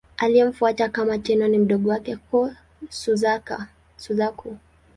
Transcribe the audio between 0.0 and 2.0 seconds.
Aliyemfuata kama Tenno ni mdogo